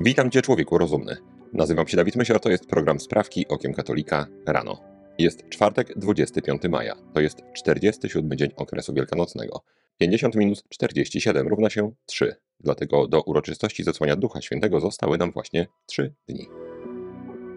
[0.00, 1.16] Witam Cię, człowieku rozumny.
[1.52, 4.80] Nazywam się Dawid Mysior, to jest program Sprawki Okiem Katolika rano.
[5.18, 6.94] Jest czwartek, 25 maja.
[7.14, 9.62] To jest 47 dzień okresu wielkanocnego.
[9.98, 12.36] 50 minus 47 równa się 3.
[12.60, 16.46] Dlatego do uroczystości zesłania Ducha Świętego zostały nam właśnie 3 dni.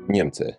[0.10, 0.56] Niemcy.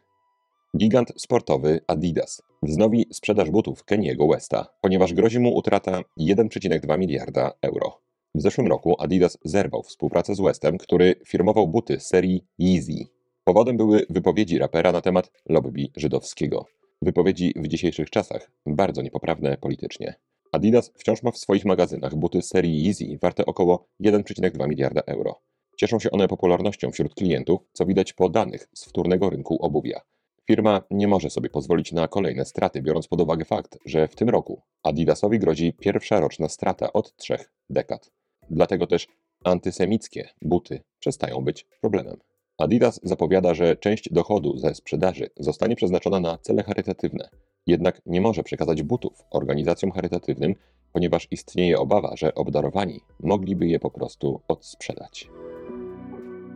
[0.77, 8.10] Gigant sportowy Adidas wznowi sprzedaż butów Keniego Westa, ponieważ grozi mu utrata 1,2 miliarda euro.
[8.35, 13.07] W zeszłym roku Adidas zerwał współpracę z Westem, który firmował buty serii Yeezy.
[13.45, 16.67] Powodem były wypowiedzi rapera na temat lobby żydowskiego.
[17.03, 20.15] Wypowiedzi w dzisiejszych czasach bardzo niepoprawne politycznie.
[20.53, 25.41] Adidas wciąż ma w swoich magazynach buty serii Yeezy warte około 1,2 miliarda euro.
[25.77, 30.01] Cieszą się one popularnością wśród klientów, co widać po danych z wtórnego rynku obuwia.
[30.47, 34.29] Firma nie może sobie pozwolić na kolejne straty, biorąc pod uwagę fakt, że w tym
[34.29, 38.11] roku Adidasowi grozi pierwsza roczna strata od trzech dekad.
[38.51, 39.09] Dlatego też
[39.45, 42.17] antysemickie buty przestają być problemem.
[42.59, 47.29] Adidas zapowiada, że część dochodu ze sprzedaży zostanie przeznaczona na cele charytatywne.
[47.67, 50.55] Jednak nie może przekazać butów organizacjom charytatywnym,
[50.93, 55.31] ponieważ istnieje obawa, że obdarowani mogliby je po prostu odsprzedać.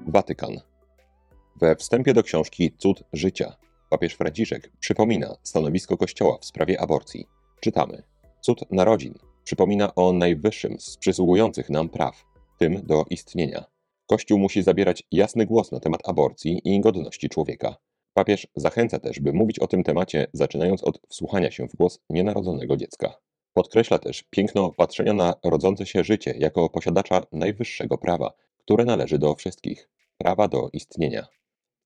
[0.06, 0.60] Watykan.
[1.60, 3.56] We wstępie do książki Cud życia
[3.90, 7.26] papież Franciszek przypomina stanowisko Kościoła w sprawie aborcji.
[7.60, 8.02] Czytamy:
[8.40, 9.14] Cud narodzin
[9.44, 12.24] przypomina o najwyższym z przysługujących nam praw,
[12.58, 13.64] tym do istnienia.
[14.06, 17.76] Kościół musi zabierać jasny głos na temat aborcji i godności człowieka.
[18.14, 22.76] Papież zachęca też, by mówić o tym temacie, zaczynając od wsłuchania się w głos nienarodzonego
[22.76, 23.14] dziecka.
[23.52, 29.34] Podkreśla też piękno patrzenia na rodzące się życie jako posiadacza najwyższego prawa, które należy do
[29.34, 31.26] wszystkich prawa do istnienia.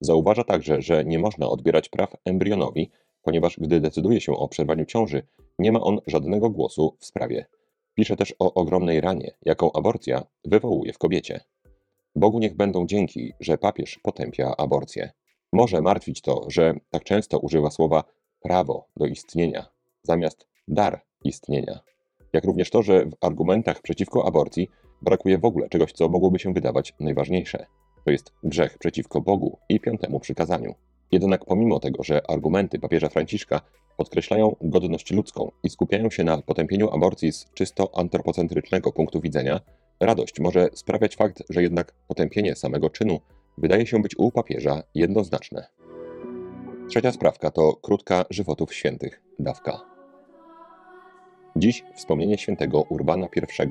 [0.01, 2.91] Zauważa także, że nie można odbierać praw embrionowi,
[3.23, 5.23] ponieważ gdy decyduje się o przerwaniu ciąży,
[5.59, 7.47] nie ma on żadnego głosu w sprawie.
[7.95, 11.41] Pisze też o ogromnej ranie, jaką aborcja wywołuje w kobiecie.
[12.17, 15.11] Bogu niech będą dzięki, że papież potępia aborcję.
[15.53, 18.05] Może martwić to, że tak często używa słowa
[18.41, 19.67] prawo do istnienia
[20.03, 21.81] zamiast dar istnienia.
[22.33, 24.71] Jak również to, że w argumentach przeciwko aborcji
[25.03, 27.67] brakuje w ogóle czegoś, co mogłoby się wydawać najważniejsze.
[28.05, 30.75] To jest grzech przeciwko Bogu i piątemu przykazaniu.
[31.13, 33.61] Jednak pomimo tego, że argumenty papieża Franciszka
[33.97, 39.61] podkreślają godność ludzką i skupiają się na potępieniu aborcji z czysto antropocentrycznego punktu widzenia,
[40.01, 43.21] radość może sprawiać fakt, że jednak potępienie samego czynu
[43.59, 45.67] wydaje się być u papieża jednoznaczne.
[46.89, 49.81] Trzecia sprawka to krótka żywotów świętych, dawka.
[51.57, 53.65] Dziś wspomnienie świętego Urbana I,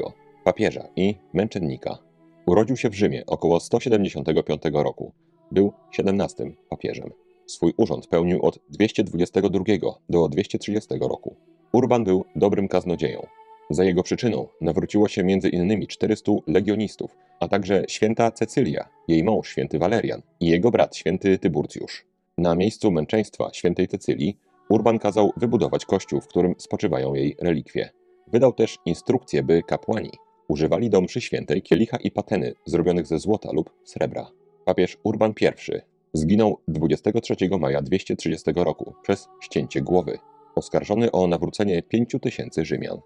[0.44, 1.98] papieża i męczennika.
[2.46, 5.12] Urodził się w Rzymie około 175 roku.
[5.52, 7.12] Był 17 papieżem.
[7.48, 9.64] Swój urząd pełnił od 222
[10.10, 11.36] do 230 roku.
[11.74, 13.28] Urban był dobrym kaznodzieją.
[13.70, 19.80] Za jego przyczyną nawróciło się innymi 400 legionistów, a także święta Cecylia, jej mąż święty
[19.80, 22.06] Walerian i jego brat święty Tyburcjusz.
[22.38, 24.38] Na miejscu męczeństwa świętej Cecylii
[24.70, 27.90] Urban kazał wybudować kościół, w którym spoczywają jej relikwie.
[28.28, 30.12] Wydał też instrukcje, by kapłani
[30.48, 34.32] używali do mszy świętej kielicha i pateny zrobionych ze złota lub srebra.
[34.66, 40.20] Papież Urban I zginął 23 maja 230 roku przez ścięcie głowy,
[40.56, 43.00] oskarżony o nawrócenie 5000 Rzymian.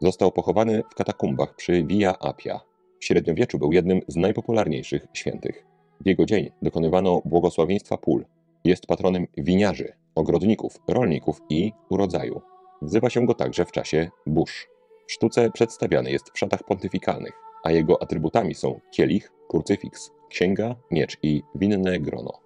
[0.00, 2.60] Został pochowany w katakumbach przy Via Appia.
[3.00, 5.66] W średniowieczu był jednym z najpopularniejszych świętych.
[6.00, 8.24] W jego dzień dokonywano błogosławieństwa pól.
[8.64, 12.40] Jest patronem winiarzy, ogrodników, rolników i urodzaju.
[12.82, 14.68] Wzywa się go także w czasie burz.
[15.08, 17.32] W sztuce przedstawiany jest w szatach pontyfikalnych,
[17.64, 22.40] a jego atrybutami są kielich, krucyfiks, księga, miecz i winne grono.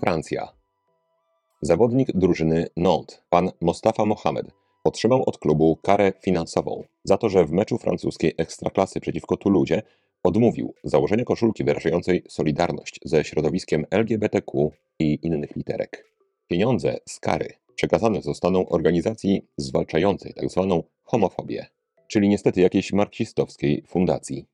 [0.00, 0.52] Francja.
[1.62, 4.46] Zawodnik drużyny Nantes, pan Mostafa Mohamed,
[4.84, 9.82] otrzymał od klubu karę finansową za to, że w meczu francuskiej ekstraklasy przeciwko Toulouse
[10.22, 16.10] odmówił założenia koszulki wyrażającej solidarność ze środowiskiem LGBTQ i innych literek.
[16.48, 20.82] Pieniądze z kary przekazane zostaną organizacji zwalczającej tzw.
[20.82, 21.66] Tak homofobię,
[22.08, 24.46] czyli niestety jakiejś marksistowskiej fundacji.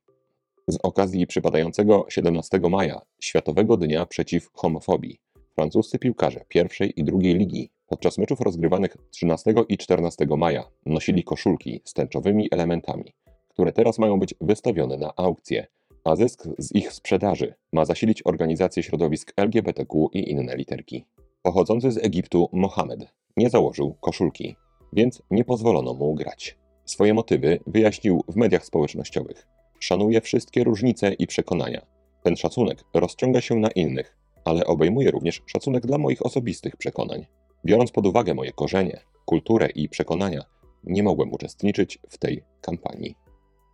[0.67, 5.19] Z okazji przypadającego 17 maja, Światowego Dnia Przeciw Homofobii,
[5.55, 11.81] francuscy piłkarze pierwszej i drugiej ligi podczas meczów rozgrywanych 13 i 14 maja nosili koszulki
[11.85, 13.13] z tęczowymi elementami,
[13.49, 15.67] które teraz mają być wystawione na aukcję,
[16.03, 21.05] a zysk z ich sprzedaży ma zasilić organizację środowisk LGBTQ i inne literki.
[21.41, 24.55] Pochodzący z Egiptu Mohamed nie założył koszulki,
[24.93, 26.60] więc nie pozwolono mu grać.
[26.85, 29.47] Swoje motywy wyjaśnił w mediach społecznościowych.
[29.79, 31.85] Szanuję wszystkie różnice i przekonania.
[32.23, 37.25] Ten szacunek rozciąga się na innych, ale obejmuje również szacunek dla moich osobistych przekonań.
[37.65, 40.43] Biorąc pod uwagę moje korzenie, kulturę i przekonania,
[40.83, 43.15] nie mogłem uczestniczyć w tej kampanii.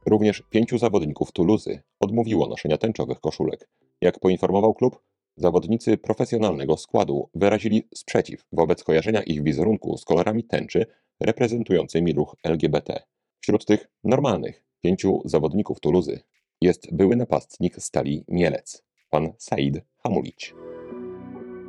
[0.06, 3.70] Również pięciu zawodników Tuluzy odmówiło noszenia tęczowych koszulek.
[4.02, 5.02] Jak poinformował klub,
[5.36, 10.86] zawodnicy profesjonalnego składu wyrazili sprzeciw wobec kojarzenia ich wizerunku z kolorami tęczy
[11.20, 13.04] reprezentującymi ruch LGBT.
[13.40, 16.20] Wśród tych normalnych pięciu zawodników Tuluzy
[16.62, 20.54] jest były napastnik Stali Mielec, pan Said Hamulić.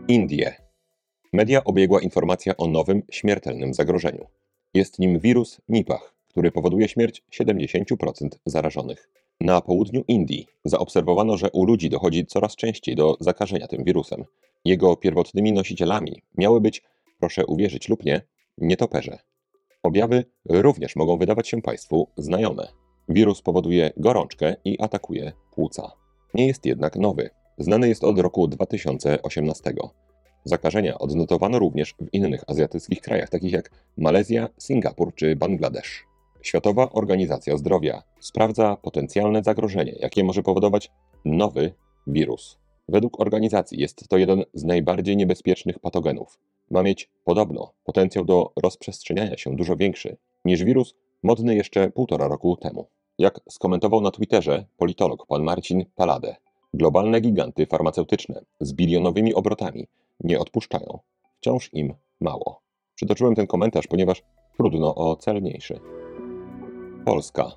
[0.09, 0.55] Indie.
[1.33, 4.27] Media obiegła informacja o nowym, śmiertelnym zagrożeniu.
[4.75, 9.09] Jest nim wirus Nipah, który powoduje śmierć 70% zarażonych.
[9.41, 14.25] Na południu Indii zaobserwowano, że u ludzi dochodzi coraz częściej do zakażenia tym wirusem.
[14.65, 16.83] Jego pierwotnymi nosicielami miały być,
[17.19, 18.23] proszę uwierzyć lub nie,
[18.59, 19.19] nietoperze.
[19.83, 22.69] Objawy również mogą wydawać się Państwu znajome.
[23.09, 25.93] Wirus powoduje gorączkę i atakuje płuca.
[26.35, 27.31] Nie jest jednak nowy.
[27.59, 29.75] Znany jest od roku 2018.
[30.45, 36.05] Zakażenia odnotowano również w innych azjatyckich krajach, takich jak Malezja, Singapur czy Bangladesz.
[36.43, 40.91] Światowa Organizacja Zdrowia sprawdza potencjalne zagrożenie, jakie może powodować
[41.25, 41.75] nowy
[42.07, 42.59] wirus.
[42.89, 46.39] Według organizacji jest to jeden z najbardziej niebezpiecznych patogenów.
[46.71, 52.57] Ma mieć podobno potencjał do rozprzestrzeniania się dużo większy niż wirus modny jeszcze półtora roku
[52.57, 52.87] temu.
[53.19, 56.37] Jak skomentował na Twitterze politolog pan Marcin Palade,
[56.75, 59.87] globalne giganty farmaceutyczne z bilionowymi obrotami
[60.21, 60.99] nie odpuszczają.
[61.37, 62.63] Wciąż im mało.
[62.95, 64.23] Przytoczyłem ten komentarz, ponieważ
[64.57, 65.81] trudno o celniejszy.
[67.05, 67.53] Polska.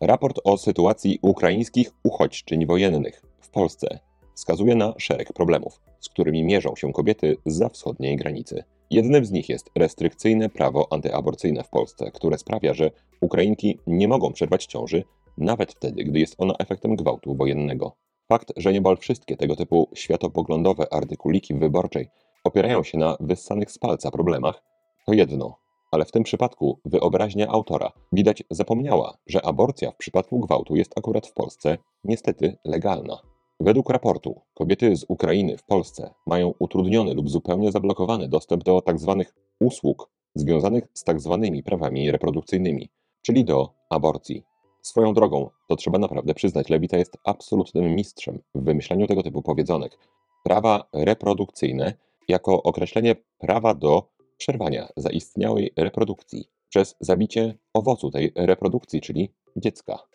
[0.00, 3.98] Raport o sytuacji ukraińskich uchodźczyń wojennych w Polsce
[4.34, 8.64] wskazuje na szereg problemów, z którymi mierzą się kobiety za wschodniej granicy.
[8.90, 12.90] Jednym z nich jest restrykcyjne prawo antyaborcyjne w Polsce, które sprawia, że
[13.20, 15.04] Ukrainki nie mogą przerwać ciąży
[15.38, 17.96] nawet wtedy, gdy jest ona efektem gwałtu wojennego.
[18.28, 22.08] Fakt, że niemal wszystkie tego typu światopoglądowe artykuliki wyborczej
[22.44, 24.62] opierają się na wyssanych z palca problemach,
[25.06, 25.58] to jedno,
[25.92, 31.26] ale w tym przypadku wyobraźnia autora widać zapomniała, że aborcja w przypadku gwałtu jest akurat
[31.26, 33.31] w Polsce niestety legalna.
[33.64, 39.14] Według raportu kobiety z Ukrainy w Polsce mają utrudniony lub zupełnie zablokowany dostęp do tzw.
[39.18, 41.38] Tak usług związanych z tzw.
[41.54, 42.88] Tak prawami reprodukcyjnymi,
[43.22, 44.42] czyli do aborcji.
[44.82, 49.98] Swoją drogą, to trzeba naprawdę przyznać, Lewita jest absolutnym mistrzem w wymyślaniu tego typu powiedzonek.
[50.44, 51.94] Prawa reprodukcyjne
[52.28, 60.11] jako określenie prawa do przerwania zaistniałej reprodukcji przez zabicie owocu tej reprodukcji, czyli dziecka.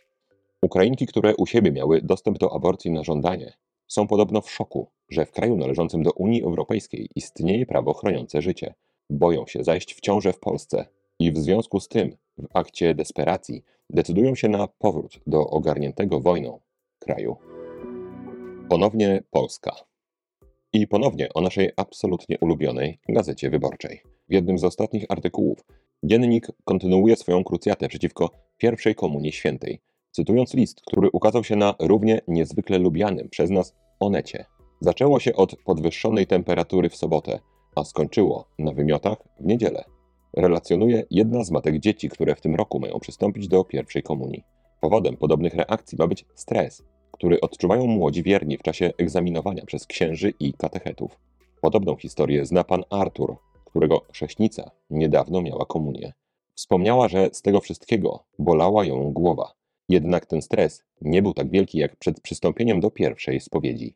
[0.61, 3.53] Ukrainki, które u siebie miały dostęp do aborcji na żądanie,
[3.87, 8.73] są podobno w szoku, że w kraju należącym do Unii Europejskiej istnieje prawo chroniące życie.
[9.09, 10.85] Boją się zajść w ciążę w Polsce
[11.19, 16.59] i w związku z tym, w akcie desperacji, decydują się na powrót do ogarniętego wojną
[16.99, 17.37] kraju.
[18.69, 19.75] Ponownie Polska.
[20.73, 24.01] I ponownie o naszej absolutnie ulubionej gazecie wyborczej.
[24.29, 25.65] W jednym z ostatnich artykułów
[26.03, 29.79] dziennik kontynuuje swoją krucjatę przeciwko pierwszej komunii świętej,
[30.17, 34.45] cytując list, który ukazał się na równie niezwykle lubianym przez nas Onecie.
[34.81, 37.39] Zaczęło się od podwyższonej temperatury w sobotę,
[37.75, 39.83] a skończyło na wymiotach w niedzielę.
[40.37, 44.43] Relacjonuje jedna z matek dzieci, które w tym roku mają przystąpić do pierwszej komunii.
[44.81, 50.33] Powodem podobnych reakcji ma być stres, który odczuwają młodzi wierni w czasie egzaminowania przez księży
[50.39, 51.19] i katechetów.
[51.61, 53.35] Podobną historię zna pan Artur,
[53.65, 56.13] którego chrześnica niedawno miała komunię.
[56.55, 59.57] Wspomniała, że z tego wszystkiego bolała ją głowa.
[59.89, 63.95] Jednak ten stres nie był tak wielki jak przed przystąpieniem do pierwszej spowiedzi.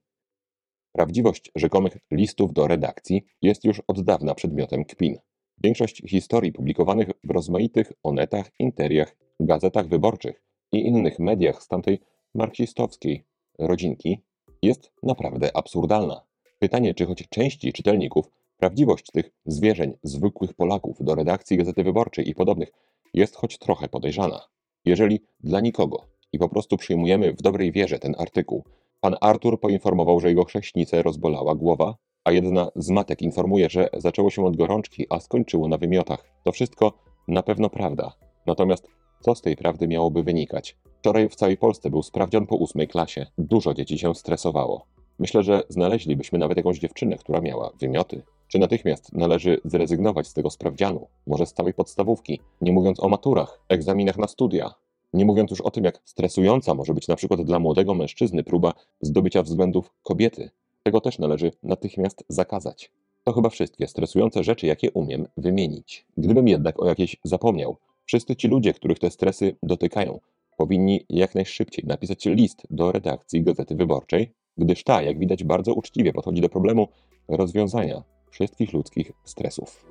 [0.91, 5.17] Prawdziwość rzekomych listów do redakcji jest już od dawna przedmiotem kpin.
[5.63, 12.00] Większość historii publikowanych w rozmaitych onetach, interiach, gazetach wyborczych i innych mediach z tamtej
[12.36, 13.24] marksistowskiej
[13.60, 14.21] rodzinki
[14.62, 16.21] jest naprawdę absurdalna.
[16.60, 18.25] Pytanie, czy choć części czytelników
[18.57, 22.71] prawdziwość tych zwierzeń zwykłych Polaków do redakcji Gazety Wyborczej i podobnych
[23.13, 24.48] jest choć trochę podejrzana.
[24.85, 28.63] Jeżeli dla nikogo i po prostu przyjmujemy w dobrej wierze ten artykuł,
[29.01, 34.29] pan Artur poinformował, że jego chrześnicę rozbolała głowa, a jedna z matek informuje, że zaczęło
[34.29, 36.31] się od gorączki, a skończyło na wymiotach.
[36.43, 36.93] To wszystko
[37.27, 38.13] na pewno prawda.
[38.45, 38.88] Natomiast
[39.19, 40.77] co z tej prawdy miałoby wynikać?
[41.00, 43.25] Wczoraj w całej Polsce był sprawdzian po ósmej klasie.
[43.38, 44.85] Dużo dzieci się stresowało.
[45.19, 48.21] Myślę, że znaleźlibyśmy nawet jakąś dziewczynę, która miała wymioty.
[48.51, 53.60] Czy natychmiast należy zrezygnować z tego sprawdzianu, może z całej podstawówki, nie mówiąc o maturach,
[53.70, 54.74] egzaminach na studia,
[55.13, 58.74] nie mówiąc już o tym, jak stresująca może być na przykład dla młodego mężczyzny próba
[59.01, 60.50] zdobycia względów kobiety.
[60.84, 62.91] Tego też należy natychmiast zakazać.
[63.24, 66.05] To chyba wszystkie stresujące rzeczy, jakie umiem wymienić.
[66.17, 70.20] Gdybym jednak o jakieś zapomniał, wszyscy ci ludzie, których te stresy dotykają,
[70.58, 76.13] powinni jak najszybciej napisać list do redakcji Gazety Wyborczej, gdyż ta, jak widać, bardzo uczciwie
[76.13, 76.88] podchodzi do problemu
[77.27, 79.85] rozwiązania wszystkich ludzkich stresów.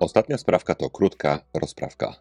[0.00, 2.14] Ostatnia sprawka to krótka rozprawka.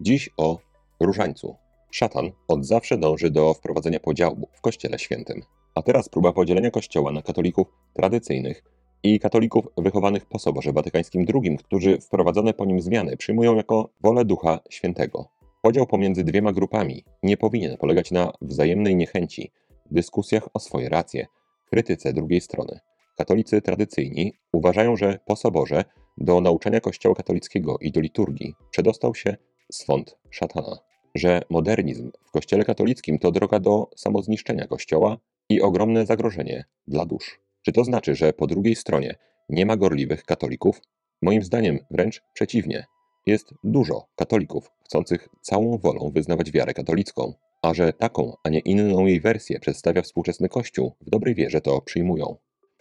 [0.00, 0.58] Dziś o
[1.00, 1.56] różańcu.
[1.90, 5.42] Szatan od zawsze dąży do wprowadzenia podziału w Kościele Świętym.
[5.74, 8.62] A teraz próba podzielenia Kościoła na katolików tradycyjnych
[9.02, 14.24] i katolików wychowanych po Soborze Watykańskim II, którzy wprowadzone po nim zmiany przyjmują jako wolę
[14.24, 15.28] Ducha Świętego.
[15.62, 19.52] Podział pomiędzy dwiema grupami nie powinien polegać na wzajemnej niechęci,
[19.90, 21.26] dyskusjach o swoje racje,
[21.70, 22.80] krytyce drugiej strony.
[23.16, 25.84] Katolicy tradycyjni uważają, że po Soborze
[26.18, 29.36] do nauczania Kościoła katolickiego i do liturgii przedostał się
[29.72, 30.78] swąd szatana,
[31.14, 35.18] że modernizm w Kościele katolickim to droga do samozniszczenia Kościoła
[35.48, 37.40] i ogromne zagrożenie dla dusz.
[37.62, 39.14] Czy to znaczy, że po drugiej stronie
[39.48, 40.80] nie ma gorliwych katolików?
[41.22, 42.86] Moim zdaniem wręcz przeciwnie.
[43.26, 47.32] Jest dużo katolików chcących całą wolą wyznawać wiarę katolicką,
[47.62, 51.80] a że taką, a nie inną jej wersję przedstawia współczesny Kościół, w dobrej wierze to
[51.80, 52.36] przyjmują.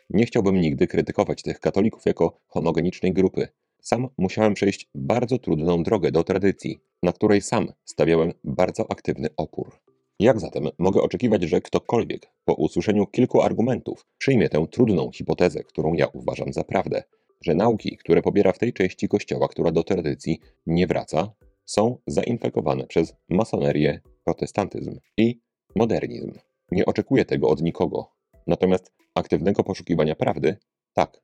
[0.10, 3.48] Nie chciałbym nigdy krytykować tych katolików jako homogenicznej grupy.
[3.82, 9.72] Sam musiałem przejść bardzo trudną drogę do tradycji, na której sam stawiałem bardzo aktywny opór.
[10.20, 15.94] Jak zatem mogę oczekiwać, że ktokolwiek po usłyszeniu kilku argumentów przyjmie tę trudną hipotezę, którą
[15.94, 17.04] ja uważam za prawdę,
[17.42, 21.32] że nauki, które pobiera w tej części Kościoła, która do tradycji nie wraca,
[21.66, 25.42] są zainfekowane przez masonerię, protestantyzm i
[25.76, 26.32] modernizm.
[26.72, 28.15] Nie oczekuję tego od nikogo.
[28.48, 30.58] Natomiast aktywnego poszukiwania prawdy
[30.94, 31.22] tak.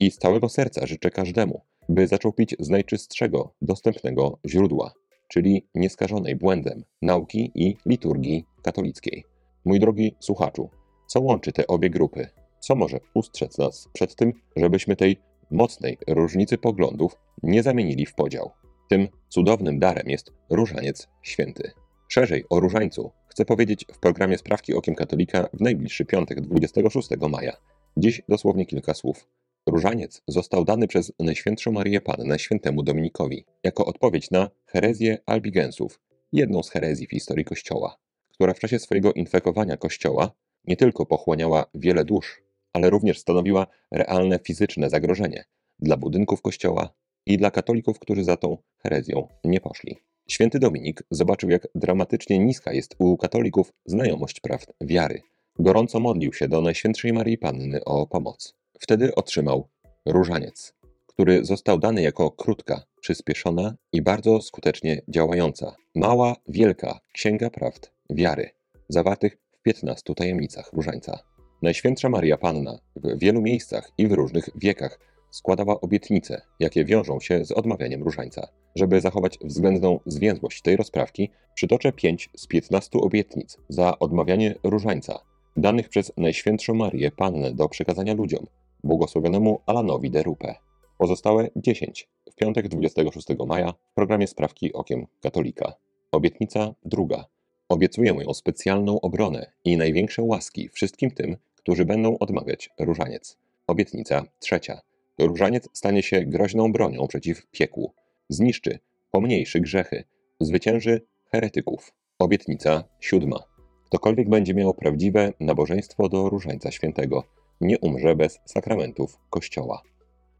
[0.00, 4.92] I z całego serca życzę każdemu, by zaczął pić z najczystszego, dostępnego źródła,
[5.28, 9.24] czyli nieskażonej błędem nauki i liturgii katolickiej.
[9.64, 10.70] Mój drogi słuchaczu,
[11.06, 12.28] co łączy te obie grupy?
[12.60, 15.20] Co może ustrzec nas przed tym, żebyśmy tej
[15.50, 18.50] mocnej różnicy poglądów nie zamienili w podział?
[18.88, 21.70] Tym cudownym darem jest różaniec święty.
[22.08, 27.56] Szerzej o różańcu chcę powiedzieć w programie Sprawki Okiem Katolika w najbliższy piątek 26 maja.
[27.96, 29.28] Dziś dosłownie kilka słów.
[29.66, 36.00] Różaniec został dany przez Najświętszą Marię Pannę świętemu Dominikowi jako odpowiedź na herezję albigensów,
[36.32, 37.96] jedną z herezji w historii Kościoła,
[38.32, 40.30] która w czasie swojego infekowania Kościoła
[40.64, 45.44] nie tylko pochłaniała wiele dusz, ale również stanowiła realne fizyczne zagrożenie
[45.78, 46.94] dla budynków Kościoła
[47.26, 49.96] i dla katolików, którzy za tą herezją nie poszli.
[50.28, 55.22] Święty Dominik zobaczył, jak dramatycznie niska jest u katolików znajomość prawd wiary.
[55.58, 58.54] Gorąco modlił się do Najświętszej Marii Panny o pomoc.
[58.80, 59.68] Wtedy otrzymał
[60.06, 60.74] różaniec,
[61.06, 68.50] który został dany jako krótka, przyspieszona i bardzo skutecznie działająca, mała, wielka księga prawd wiary,
[68.88, 71.18] zawartych w 15 tajemnicach różańca.
[71.62, 74.98] Najświętsza Maria Panna w wielu miejscach i w różnych wiekach
[75.36, 78.48] składała obietnice, jakie wiążą się z odmawianiem różańca.
[78.74, 85.18] Żeby zachować względną zwięzłość tej rozprawki, przytoczę pięć z 15 obietnic za odmawianie różańca,
[85.56, 88.46] danych przez Najświętszą Marię Pannę do przekazania ludziom,
[88.84, 90.54] błogosławionemu Alanowi de Rupe.
[90.98, 95.72] Pozostałe 10 w piątek 26 maja w programie Sprawki Okiem Katolika.
[96.12, 97.24] Obietnica druga.
[97.68, 103.38] Obiecuję moją specjalną obronę i największe łaski wszystkim tym, którzy będą odmawiać różaniec.
[103.66, 104.80] Obietnica trzecia.
[105.18, 107.94] Różaniec stanie się groźną bronią przeciw piekłu.
[108.28, 108.78] Zniszczy,
[109.10, 110.04] pomniejszy grzechy,
[110.40, 111.92] zwycięży heretyków.
[112.18, 113.44] Obietnica siódma.
[113.86, 117.24] Ktokolwiek będzie miał prawdziwe nabożeństwo do Różańca Świętego,
[117.60, 119.82] nie umrze bez sakramentów Kościoła.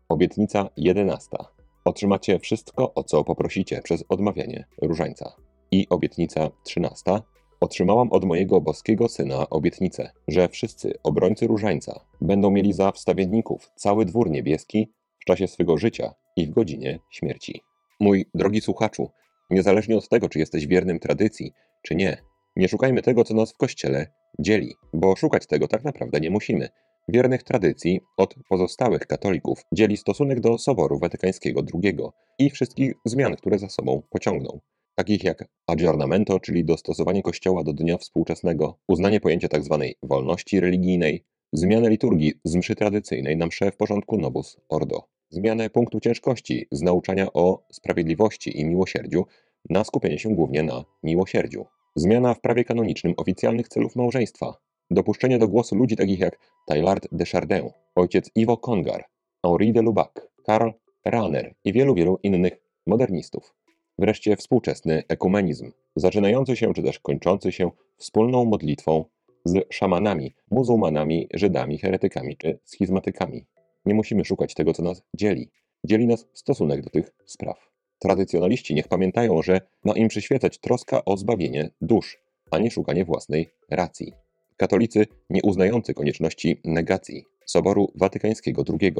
[0.08, 1.48] Obietnica jedenasta.
[1.84, 5.36] Otrzymacie wszystko, o co poprosicie przez odmawianie Różańca.
[5.70, 7.22] I obietnica trzynasta.
[7.60, 14.04] Otrzymałam od mojego boskiego syna obietnicę, że wszyscy obrońcy różańca będą mieli za wstawienników cały
[14.04, 17.60] dwór niebieski w czasie swego życia i w godzinie śmierci.
[18.00, 19.10] Mój drogi słuchaczu,
[19.50, 22.22] niezależnie od tego, czy jesteś wiernym tradycji, czy nie,
[22.56, 24.06] nie szukajmy tego, co nas w kościele
[24.38, 26.68] dzieli, bo szukać tego tak naprawdę nie musimy.
[27.08, 31.96] Wiernych tradycji od pozostałych katolików dzieli stosunek do Soboru Watykańskiego II
[32.38, 34.60] i wszystkich zmian, które za sobą pociągną
[34.96, 39.78] takich jak aggiornamento, czyli dostosowanie Kościoła do dnia współczesnego, uznanie pojęcia tzw.
[39.80, 45.70] Tak wolności religijnej, zmianę liturgii z mszy tradycyjnej na mszę w porządku Novus Ordo, zmianę
[45.70, 49.24] punktu ciężkości z nauczania o sprawiedliwości i miłosierdziu
[49.70, 54.54] na skupienie się głównie na miłosierdziu, zmiana w prawie kanonicznym oficjalnych celów małżeństwa,
[54.90, 59.04] dopuszczenie do głosu ludzi takich jak Taillard de Chardin, ojciec Ivo Congar,
[59.44, 60.12] Henri de Lubac,
[60.46, 60.70] Karl
[61.04, 62.52] Rahner i wielu, wielu innych
[62.86, 63.54] modernistów.
[63.98, 69.04] Wreszcie współczesny ekumenizm, zaczynający się czy też kończący się wspólną modlitwą
[69.44, 73.46] z szamanami, muzułmanami, Żydami, heretykami czy schizmatykami.
[73.84, 75.50] Nie musimy szukać tego, co nas dzieli.
[75.84, 77.70] Dzieli nas stosunek do tych spraw.
[77.98, 82.18] Tradycjonaliści niech pamiętają, że ma im przyświecać troska o zbawienie dusz,
[82.50, 84.12] a nie szukanie własnej racji.
[84.56, 88.94] Katolicy, nie uznający konieczności negacji Soboru Watykańskiego II,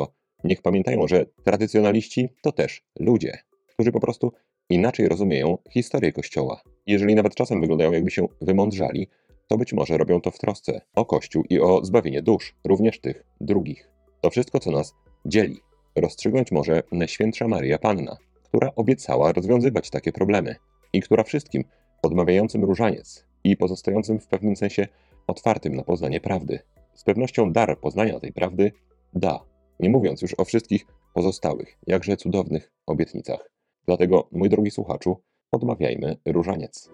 [0.44, 4.32] niech pamiętają, że tradycjonaliści to też ludzie, którzy po prostu
[4.70, 6.60] inaczej rozumieją historię Kościoła.
[6.86, 9.08] Jeżeli nawet czasem wyglądają jakby się wymądrzali,
[9.48, 13.24] to być może robią to w trosce o Kościół i o zbawienie dusz, również tych
[13.40, 13.90] drugich.
[14.20, 14.94] To wszystko, co nas
[15.26, 15.60] dzieli,
[15.96, 20.56] rozstrzygnąć może Najświętsza Maria Panna, która obiecała rozwiązywać takie problemy
[20.92, 21.64] i która wszystkim
[22.02, 24.88] odmawiającym różaniec i pozostającym w pewnym sensie
[25.26, 26.58] otwartym na poznanie prawdy,
[26.94, 28.72] z pewnością dar poznania tej prawdy
[29.14, 29.44] da,
[29.80, 33.55] nie mówiąc już o wszystkich pozostałych, jakże cudownych obietnicach.
[33.86, 35.16] Dlatego, mój drogi słuchaczu,
[35.52, 36.90] odmawiajmy różaniec.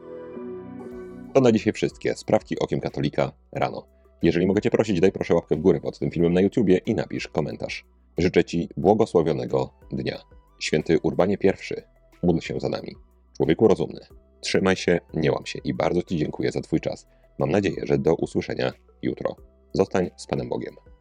[1.35, 3.87] To na dzisiaj wszystkie sprawki okiem katolika rano.
[4.23, 6.95] Jeżeli mogę Cię prosić, daj proszę łapkę w górę pod tym filmem na YouTubie i
[6.95, 7.85] napisz komentarz.
[8.19, 10.19] Życzę Ci błogosławionego dnia.
[10.59, 11.83] Święty Urbanie I,
[12.23, 12.95] módl się za nami.
[13.37, 14.01] Człowieku rozumny,
[14.41, 17.07] trzymaj się, nie łam się i bardzo Ci dziękuję za Twój czas.
[17.39, 18.73] Mam nadzieję, że do usłyszenia
[19.03, 19.37] jutro.
[19.73, 20.92] Zostań z Panem Bogiem.